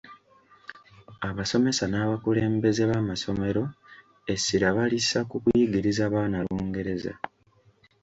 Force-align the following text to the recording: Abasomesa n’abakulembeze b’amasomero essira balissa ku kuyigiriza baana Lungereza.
Abasomesa 1.29 1.83
n’abakulembeze 1.87 2.83
b’amasomero 2.89 3.63
essira 4.33 4.67
balissa 4.77 5.19
ku 5.29 5.35
kuyigiriza 5.43 6.03
baana 6.13 6.37
Lungereza. 6.45 7.13